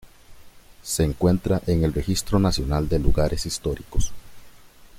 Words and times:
Se 0.81 1.03
encuentra 1.03 1.61
en 1.67 1.83
el 1.83 1.93
Registro 1.93 2.39
Nacional 2.39 2.89
de 2.89 2.97
Lugares 2.97 3.45
Históricos. 3.45 4.11